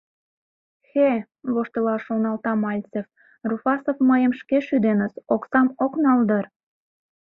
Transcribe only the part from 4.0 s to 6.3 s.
мыйым шке шӱденыс, оксам ок нал